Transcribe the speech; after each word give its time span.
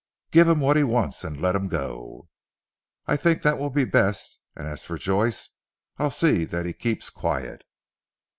"Give 0.31 0.47
him 0.47 0.61
what 0.61 0.77
he 0.77 0.83
wants 0.83 1.23
and 1.23 1.39
let 1.39 1.53
him 1.53 1.67
go." 1.67 2.27
"I 3.05 3.15
think 3.15 3.43
that 3.43 3.59
will 3.59 3.69
be 3.69 3.85
best, 3.85 4.39
and 4.55 4.65
as 4.67 4.83
for 4.83 4.97
Joyce 4.97 5.51
I'll 5.99 6.09
see 6.09 6.43
that 6.45 6.65
he 6.65 6.73
keeps 6.73 7.11
quiet." 7.11 7.65